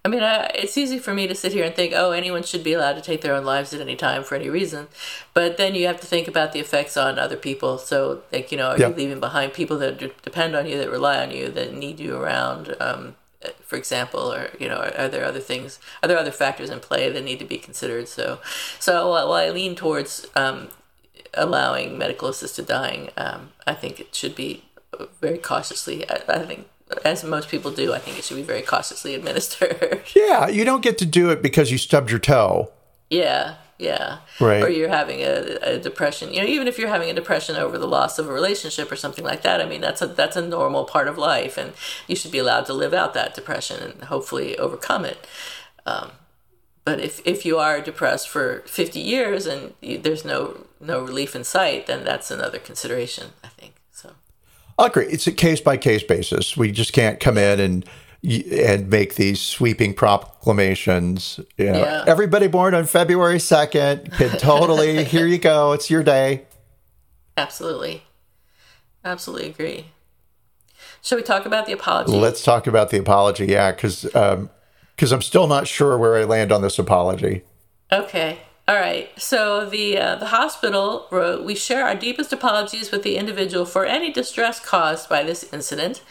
[0.05, 2.63] I mean, I, it's easy for me to sit here and think, oh, anyone should
[2.63, 4.87] be allowed to take their own lives at any time for any reason.
[5.33, 7.79] But then you have to think about the effects on other people.
[7.79, 11.17] So, like, you know, are you leaving behind people that depend on you, that rely
[11.23, 13.15] on you, that need you around, um,
[13.61, 16.81] for example, or, you know, are, are, there other things, are there other factors in
[16.81, 18.07] play that need to be considered?
[18.07, 18.39] So,
[18.79, 20.67] so while I lean towards um,
[21.33, 24.65] allowing medical assisted dying, um, I think it should be
[25.19, 26.07] very cautiously.
[26.07, 26.67] I, I think
[27.03, 30.03] as most people do, I think it should be very cautiously administered.
[30.15, 32.71] Yeah, you don't get to do it because you stubbed your toe.
[33.09, 34.19] Yeah, yeah.
[34.39, 34.63] Right.
[34.63, 36.33] Or you're having a, a, depression.
[36.33, 38.95] You know, even if you're having a depression over the loss of a relationship or
[38.95, 41.73] something like that, I mean, that's a that's a normal part of life, and
[42.07, 45.27] you should be allowed to live out that depression and hopefully overcome it.
[45.85, 46.11] Um,
[46.85, 51.35] but if if you are depressed for 50 years and you, there's no no relief
[51.35, 53.74] in sight, then that's another consideration, I think.
[54.77, 55.05] I agree.
[55.05, 56.57] It's a case by case basis.
[56.57, 57.85] We just can't come in and
[58.51, 61.39] and make these sweeping proclamations.
[61.57, 62.03] You know, yeah.
[62.07, 65.03] everybody born on February second can totally.
[65.05, 65.73] here you go.
[65.73, 66.45] It's your day.
[67.37, 68.03] Absolutely,
[69.03, 69.85] absolutely agree.
[71.01, 72.11] Shall we talk about the apology?
[72.11, 73.45] Let's talk about the apology.
[73.45, 74.49] Yeah, because because um,
[75.13, 77.43] I'm still not sure where I land on this apology.
[77.91, 78.39] Okay.
[78.67, 79.09] All right.
[79.21, 83.85] So the uh, the hospital wrote, "We share our deepest apologies with the individual for
[83.85, 86.01] any distress caused by this incident.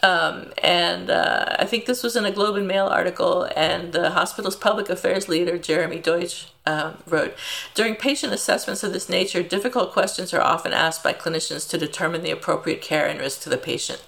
[0.00, 4.10] Um, and uh, I think this was in a Globe and Mail article, and the
[4.10, 7.34] hospital's public affairs leader, Jeremy Deutsch, um, wrote
[7.74, 12.22] During patient assessments of this nature, difficult questions are often asked by clinicians to determine
[12.22, 14.04] the appropriate care and risk to the patient.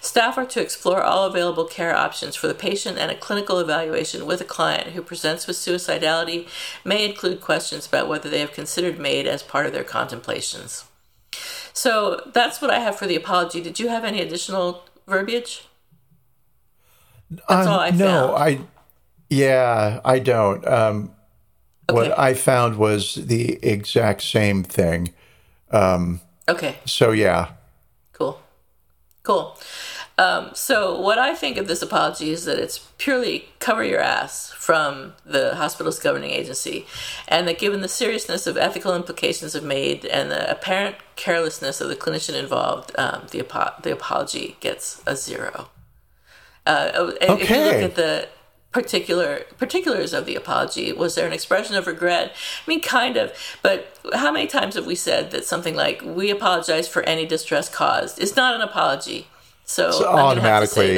[0.00, 4.26] Staff are to explore all available care options for the patient, and a clinical evaluation
[4.26, 6.46] with a client who presents with suicidality
[6.84, 10.84] may include questions about whether they have considered MAID as part of their contemplations.
[11.72, 13.60] So that's what I have for the apology.
[13.60, 15.66] Did you have any additional verbiage?
[17.30, 17.98] That's um, all I found.
[17.98, 18.60] No, I.
[19.30, 20.66] Yeah, I don't.
[20.66, 21.12] Um,
[21.88, 21.94] okay.
[22.08, 25.14] What I found was the exact same thing.
[25.70, 26.76] Um, okay.
[26.84, 27.52] So yeah.
[28.12, 28.38] Cool.
[29.22, 29.58] Cool.
[30.18, 34.52] Um, so what I think of this apology is that it's purely cover your ass
[34.52, 36.86] from the hospital's governing agency,
[37.26, 41.88] and that given the seriousness of ethical implications of MAID and the apparent carelessness of
[41.88, 45.68] the clinician involved, um, the apo- the apology gets a zero.
[46.66, 47.42] Uh, okay.
[47.42, 48.28] If you look at the
[48.72, 53.30] particular particulars of the apology was there an expression of regret i mean kind of
[53.60, 57.68] but how many times have we said that something like we apologize for any distress
[57.68, 59.26] caused is not an apology
[59.64, 60.96] so, so automatically,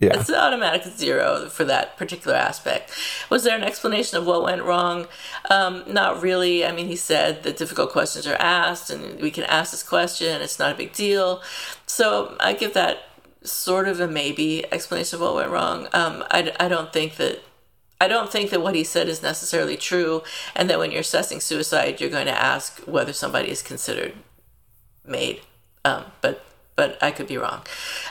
[0.00, 2.90] yeah, it's an automatic zero for that particular aspect.
[3.30, 5.06] Was there an explanation of what went wrong?
[5.50, 6.64] Um, not really.
[6.64, 10.42] I mean, he said that difficult questions are asked, and we can ask this question.
[10.42, 11.42] It's not a big deal.
[11.86, 13.08] So I give that
[13.42, 15.88] sort of a maybe explanation of what went wrong.
[15.92, 17.42] Um, I, I don't think that
[18.00, 20.22] I don't think that what he said is necessarily true,
[20.54, 24.14] and that when you're assessing suicide, you're going to ask whether somebody is considered
[25.06, 25.40] MAID.
[25.84, 26.44] Um, but
[26.76, 27.62] but I could be wrong.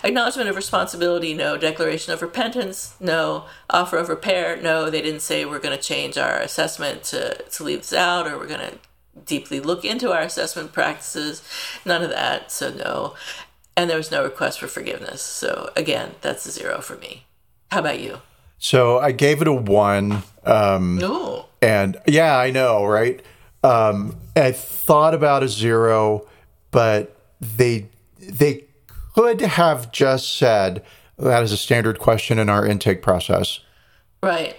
[0.04, 1.58] Acknowledgement of responsibility, no.
[1.58, 3.45] Declaration of repentance, no.
[3.69, 4.89] Offer of repair, no.
[4.89, 8.38] They didn't say we're going to change our assessment to, to leave this out or
[8.38, 8.78] we're going to
[9.26, 11.43] deeply look into our assessment practices.
[11.86, 13.15] None of that, so no.
[13.76, 15.21] And there was no request for forgiveness.
[15.21, 17.26] So again, that's a zero for me.
[17.71, 18.21] How about you?
[18.60, 20.23] So I gave it a one.
[20.45, 21.47] Um, no.
[21.62, 23.21] And yeah, I know, right?
[23.63, 26.28] Um, I thought about a zero,
[26.71, 27.88] but they
[28.29, 28.65] they
[29.15, 30.83] could have just said
[31.17, 33.59] that is a standard question in our intake process.
[34.21, 34.55] Right.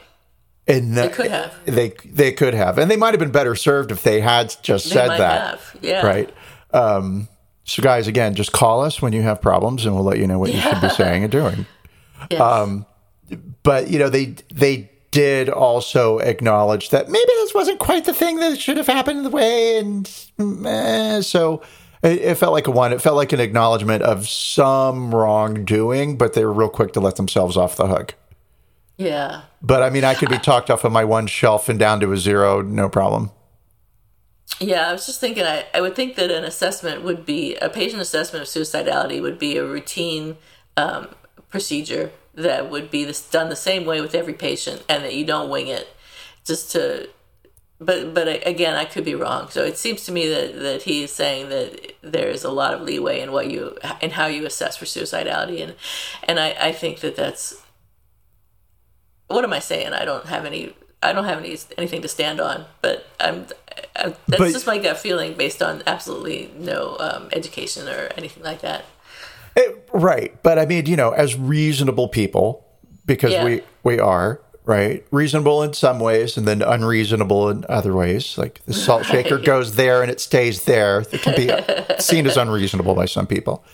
[0.66, 1.54] And the, they could have.
[1.66, 4.86] They they could have, and they might have been better served if they had just
[4.86, 5.50] they said that.
[5.50, 5.76] Have.
[5.82, 6.06] Yeah.
[6.06, 6.34] Right.
[6.72, 7.28] Um,
[7.64, 10.38] so, guys, again, just call us when you have problems, and we'll let you know
[10.38, 10.56] what yeah.
[10.56, 11.66] you should be saying and doing.
[12.30, 12.40] Yes.
[12.40, 12.86] Um,
[13.62, 18.36] but you know, they they did also acknowledge that maybe this wasn't quite the thing
[18.36, 20.10] that should have happened the way, and
[20.64, 21.60] eh, so
[22.04, 22.92] it, it, felt like a one.
[22.92, 27.16] It felt like an acknowledgement of some wrongdoing, but they were real quick to let
[27.16, 28.14] themselves off the hook.
[28.96, 29.42] Yeah.
[29.62, 32.12] But I mean, I could be talked off of my one shelf and down to
[32.12, 33.30] a zero, no problem.
[34.60, 37.68] Yeah, I was just thinking, I, I would think that an assessment would be a
[37.68, 40.36] patient assessment of suicidality would be a routine
[40.76, 41.08] um,
[41.48, 45.24] procedure that would be this, done the same way with every patient and that you
[45.24, 45.88] don't wing it
[46.44, 47.08] just to
[47.80, 49.48] but but again, I could be wrong.
[49.50, 52.74] So it seems to me that that he is saying that there is a lot
[52.74, 55.74] of leeway in what you in how you assess for suicidality, and
[56.22, 57.60] and I I think that that's
[59.28, 59.92] what am I saying?
[59.92, 63.46] I don't have any I don't have any anything to stand on, but I'm,
[63.96, 68.42] I'm that's but, just my gut feeling based on absolutely no um, education or anything
[68.42, 68.84] like that.
[69.56, 72.66] It, right, but I mean, you know, as reasonable people,
[73.06, 73.44] because yeah.
[73.44, 75.04] we we are right?
[75.10, 78.38] Reasonable in some ways and then unreasonable in other ways.
[78.38, 81.04] Like the salt shaker goes there and it stays there.
[81.12, 83.64] It can be seen as unreasonable by some people.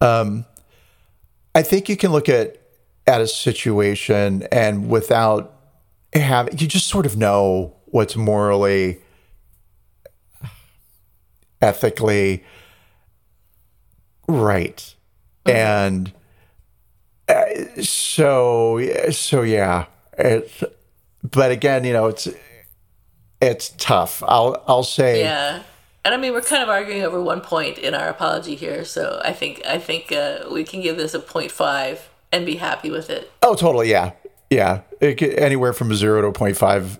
[0.00, 0.46] Um,
[1.54, 2.56] I think you can look at
[3.06, 5.54] at a situation and without
[6.12, 9.00] having you just sort of know what's morally
[11.60, 12.44] ethically
[14.28, 14.94] right.
[15.44, 15.56] Mm-hmm.
[15.56, 16.12] And
[17.28, 19.86] uh, so so yeah
[20.24, 20.64] it's,
[21.22, 22.28] but again, you know, it's
[23.40, 24.22] it's tough.
[24.26, 25.20] I'll I'll say.
[25.20, 25.62] Yeah.
[26.04, 29.20] And I mean, we're kind of arguing over one point in our apology here, so
[29.22, 32.00] I think I think uh, we can give this a 0.5
[32.32, 33.30] and be happy with it.
[33.42, 33.90] Oh, totally.
[33.90, 34.12] Yeah,
[34.48, 34.80] yeah.
[35.00, 36.98] Could, anywhere from zero to a 0.5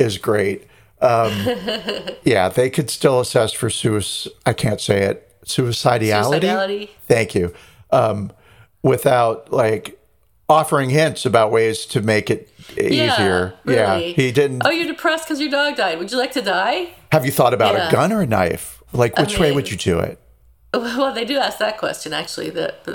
[0.00, 0.66] is great.
[1.00, 1.32] Um,
[2.24, 4.32] yeah, they could still assess for suicide.
[4.44, 5.26] I can't say it.
[5.44, 6.40] Suicidality.
[6.40, 6.88] Suicidality.
[7.06, 7.54] Thank you.
[7.90, 8.32] Um,
[8.82, 9.98] without like
[10.48, 13.54] offering hints about ways to make it yeah, easier.
[13.64, 13.78] Really.
[13.78, 14.62] Yeah, he didn't.
[14.64, 15.98] Oh, you're depressed because your dog died.
[15.98, 16.94] Would you like to die?
[17.12, 17.88] Have you thought about yeah.
[17.88, 18.82] a gun or a knife?
[18.92, 20.18] Like, which I mean, way would you do it?
[20.72, 22.50] Well, they do ask that question actually.
[22.50, 22.86] That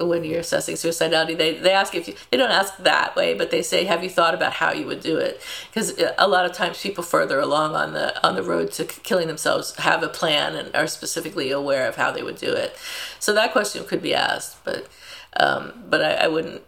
[0.00, 2.14] when you're assessing suicidality, they they ask if you.
[2.30, 5.00] They don't ask that way, but they say, "Have you thought about how you would
[5.00, 8.72] do it?" Because a lot of times, people further along on the on the road
[8.72, 12.52] to killing themselves have a plan and are specifically aware of how they would do
[12.52, 12.76] it.
[13.20, 14.88] So that question could be asked, but
[15.36, 16.62] Um, but I, I wouldn't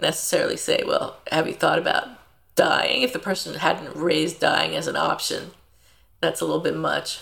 [0.00, 2.08] necessarily say, well, have you thought about
[2.54, 3.02] dying?
[3.02, 5.52] If the person hadn't raised dying as an option,
[6.20, 7.20] that's a little bit much.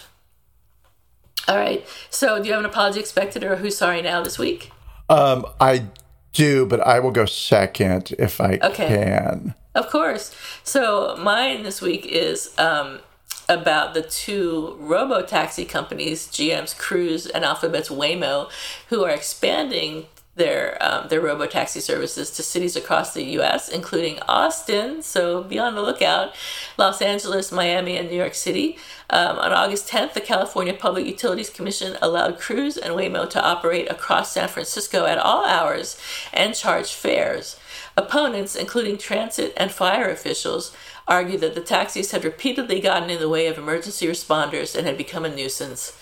[1.49, 1.85] All right.
[2.11, 4.71] So, do you have an apology expected or who's sorry now this week?
[5.09, 5.87] Um, I
[6.33, 8.89] do, but I will go second if I okay.
[8.89, 9.55] can.
[9.75, 10.35] Of course.
[10.63, 13.01] So, mine this week is um,
[13.49, 18.51] about the two robo taxi companies, GM's Cruise and Alphabet's Waymo,
[18.89, 24.19] who are expanding their um, their robo taxi services to cities across the U.S., including
[24.29, 25.03] Austin.
[25.03, 26.35] So be on the lookout.
[26.79, 28.79] Los Angeles, Miami, and New York City.
[29.11, 33.91] Um, on August 10th, the California Public Utilities Commission allowed Cruise and Waymo to operate
[33.91, 36.01] across San Francisco at all hours
[36.33, 37.59] and charge fares.
[37.95, 40.75] Opponents, including transit and fire officials,
[41.07, 44.97] argued that the taxis had repeatedly gotten in the way of emergency responders and had
[44.97, 45.93] become a nuisance.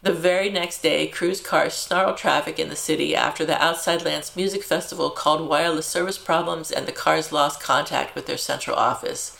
[0.00, 4.36] The very next day, cruise cars snarled traffic in the city after the Outside Lands
[4.36, 9.36] Music Festival called wireless service problems and the cars lost contact with their central office.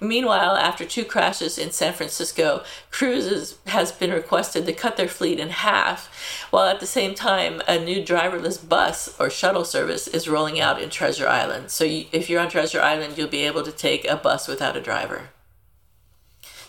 [0.00, 5.38] Meanwhile, after two crashes in San Francisco, Cruises has been requested to cut their fleet
[5.38, 6.08] in half,
[6.50, 10.80] while at the same time, a new driverless bus or shuttle service is rolling out
[10.80, 11.70] in Treasure Island.
[11.70, 14.78] So, you, if you're on Treasure Island, you'll be able to take a bus without
[14.78, 15.28] a driver.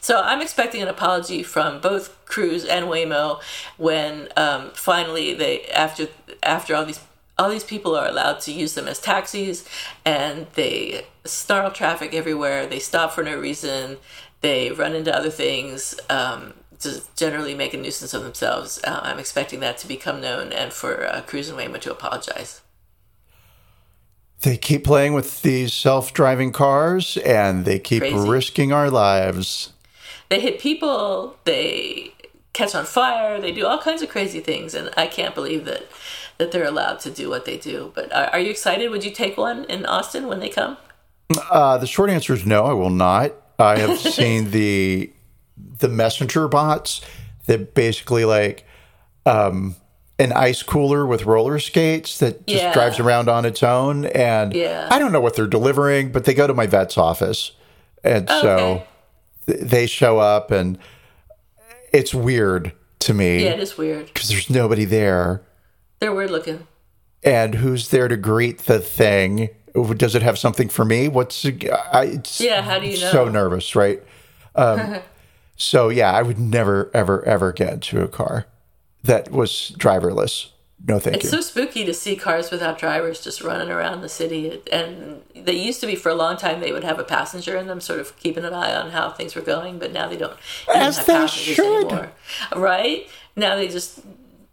[0.02, 3.39] So I'm expecting an apology from both Cruise and Waymo
[3.78, 6.08] when um, finally they after
[6.41, 6.99] after all these
[7.38, 9.64] all these people are allowed to use them as taxis
[10.04, 12.66] and they snarl traffic everywhere.
[12.66, 13.97] They stop for no reason.
[14.41, 15.97] They run into other things.
[16.10, 18.82] Um, to generally make a nuisance of themselves.
[18.84, 22.62] Uh, I'm expecting that to become known and for uh, Cruise and Waymo to apologize.
[24.41, 28.28] They keep playing with these self driving cars and they keep Crazy.
[28.28, 29.74] risking our lives
[30.30, 32.14] they hit people, they
[32.53, 35.84] catch on fire, they do all kinds of crazy things, and I can't believe that
[36.38, 37.91] that they're allowed to do what they do.
[37.93, 38.89] But are, are you excited?
[38.89, 40.78] Would you take one in Austin when they come?
[41.51, 42.66] Uh, the short answer is no.
[42.66, 43.34] I will not.
[43.59, 45.12] I have seen the
[45.80, 47.01] the messenger bots
[47.45, 48.66] that basically like
[49.26, 49.76] um,
[50.18, 52.74] an ice cooler with roller skates that just yeah.
[52.74, 54.05] drives around on its own.
[54.05, 54.88] And yeah.
[54.89, 57.51] I don't know what they're delivering, but they go to my vet's office.
[58.03, 58.88] And oh, so okay
[59.46, 60.78] they show up and
[61.92, 63.44] it's weird to me.
[63.44, 65.42] Yeah, it is weird because there's nobody there.
[66.00, 66.68] They're weird looking.
[67.24, 69.50] And who's there to greet the thing?
[69.74, 71.08] Does it have something for me?
[71.08, 72.62] What's I, yeah?
[72.62, 73.12] How do you know?
[73.12, 74.02] So nervous, right?
[74.56, 74.98] Um,
[75.56, 78.48] so yeah, I would never, ever, ever get into a car
[79.04, 80.50] that was driverless
[80.88, 81.38] no thank it's you.
[81.38, 84.62] It's so spooky to see cars without drivers just running around the city.
[84.72, 87.68] And they used to be for a long time they would have a passenger in
[87.68, 89.80] them, sort of keeping an eye on how things were going.
[89.80, 90.38] But now they don't
[90.74, 91.86] As have passengers should.
[91.86, 92.12] anymore,
[92.56, 93.08] right?
[93.36, 94.00] Now they just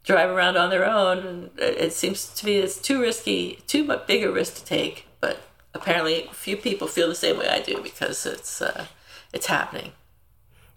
[0.05, 4.07] drive around on their own, and it seems to me it's too risky, too much
[4.07, 5.07] bigger risk to take.
[5.21, 5.41] But
[5.75, 8.87] apparently, few people feel the same way I do because it's uh,
[9.33, 9.93] it's happening.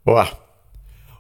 [0.05, 0.37] Wow.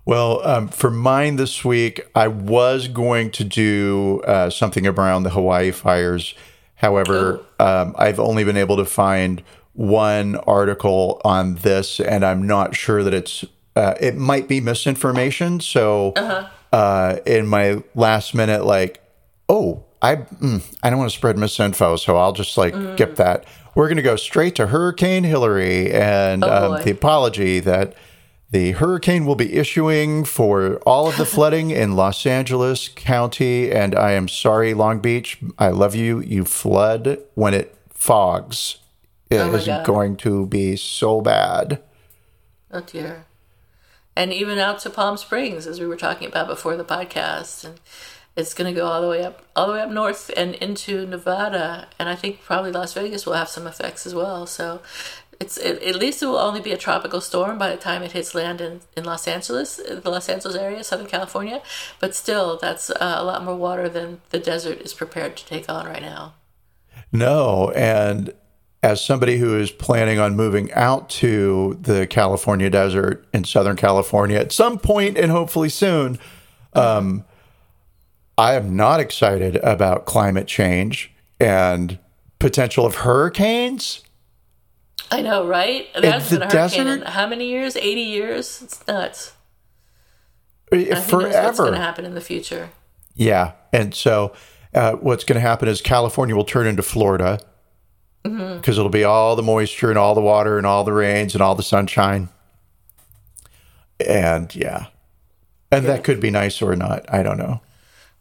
[0.05, 5.29] Well, um, for mine this week, I was going to do uh, something around the
[5.29, 6.33] Hawaii fires.
[6.75, 9.43] However, um, I've only been able to find
[9.73, 13.45] one article on this, and I'm not sure that it's.
[13.73, 15.61] Uh, it might be misinformation.
[15.61, 16.49] So, uh-huh.
[16.73, 19.01] uh, in my last minute, like,
[19.47, 22.95] oh, I mm, I don't want to spread misinfo, so I'll just like mm.
[22.95, 23.45] skip that.
[23.75, 27.95] We're going to go straight to Hurricane Hilary and oh, um, the apology that
[28.51, 33.71] the hurricane will be issuing for all of the flooding in Los Angeles County.
[33.71, 35.39] And I am sorry, Long Beach.
[35.57, 36.19] I love you.
[36.19, 38.77] You flood when it fogs.
[39.29, 41.81] It oh is going to be so bad.
[42.71, 43.25] Oh, dear.
[44.17, 47.63] And even out to Palm Springs, as we were talking about before the podcast.
[47.63, 47.79] And
[48.35, 51.05] it's going to go all the way up, all the way up north and into
[51.05, 51.87] Nevada.
[51.97, 54.45] And I think probably Las Vegas will have some effects as well.
[54.45, 54.81] So
[55.41, 58.11] it's it, at least it will only be a tropical storm by the time it
[58.11, 61.61] hits land in, in Los Angeles, the Los Angeles area, Southern California.
[61.99, 65.67] But still, that's uh, a lot more water than the desert is prepared to take
[65.67, 66.35] on right now.
[67.11, 68.33] No, and
[68.83, 74.37] as somebody who is planning on moving out to the California desert in Southern California
[74.37, 76.19] at some point and hopefully soon,
[76.73, 77.25] um,
[78.37, 81.97] I am not excited about climate change and
[82.39, 84.03] potential of hurricanes.
[85.11, 85.87] I know, right?
[85.93, 87.75] That's been a hurricane in how many years?
[87.75, 88.61] 80 years?
[88.61, 89.33] It's nuts.
[90.69, 90.89] Forever.
[90.89, 92.69] What's going to happen in the future?
[93.13, 93.51] Yeah.
[93.73, 94.33] And so
[94.73, 97.39] uh, what's going to happen is California will turn into Florida
[98.23, 98.71] because mm-hmm.
[98.71, 101.55] it'll be all the moisture and all the water and all the rains and all
[101.55, 102.29] the sunshine.
[103.99, 104.87] And yeah.
[105.71, 107.05] And that could be nice or not.
[107.13, 107.61] I don't know.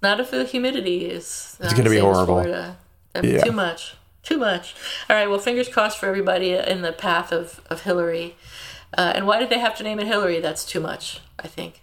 [0.02, 1.56] Not if the humidity is.
[1.60, 2.42] It's going to be horrible.
[2.42, 2.76] Florida.
[3.22, 3.44] Yeah.
[3.44, 3.94] Too much.
[4.22, 4.74] Too much.
[5.08, 5.28] All right.
[5.28, 8.36] Well, fingers crossed for everybody in the path of, of Hilary.
[8.96, 10.40] Uh, and why did they have to name it Hilary?
[10.40, 11.82] That's too much, I think.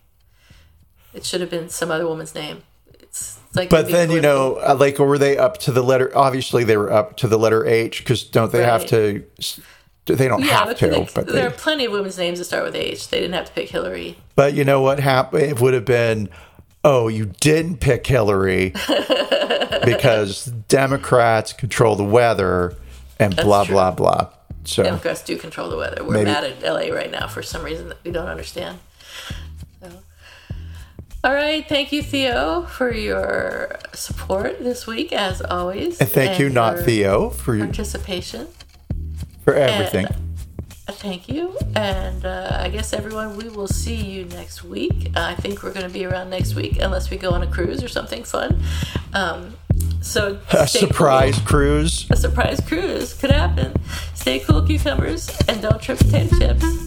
[1.14, 2.64] It should have been some other woman's name.
[3.00, 6.12] It's, it's like But then you know, uh, like, were they up to the letter?
[6.16, 9.24] Obviously, they were up to the letter H because don't they have to?
[10.06, 12.40] They don't Yeah, have but to, they- but there they, are plenty of women's names
[12.40, 13.10] that start with H.
[13.10, 14.18] They didn't have to pick Hillary.
[14.36, 15.44] But you know what happened?
[15.44, 16.30] It would have been,
[16.84, 18.74] oh, you didn't pick Hillary
[19.86, 22.76] because Democrats control the weather
[23.20, 23.74] and blah true.
[23.76, 24.30] blah blah.
[24.66, 26.04] So Democrats do control the weather.
[26.04, 28.80] We're Maybe- mad at LA right now for some reason that we don't understand.
[29.82, 29.90] So.
[31.24, 36.00] All right, thank you, Theo, for your support this week, as always.
[36.00, 38.48] and thank you, not Theo, for your, Participation.
[39.44, 40.06] for everything.
[40.06, 40.16] Uh,
[40.90, 41.56] Thank you.
[41.76, 45.12] And uh, I guess everyone, we will see you next week.
[45.16, 47.84] I think we're going to be around next week, unless we go on a cruise
[47.84, 48.62] or something fun.
[49.14, 49.56] Um,
[50.02, 50.88] so, A stay cool.
[50.90, 52.08] surprise cruise.
[52.10, 53.74] A surprise cruise could happen.
[54.16, 56.87] Stay cool, cucumbers, and don't trip potato chips.